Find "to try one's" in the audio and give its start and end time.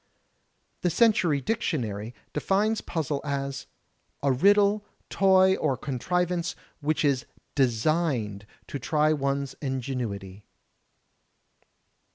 8.65-9.53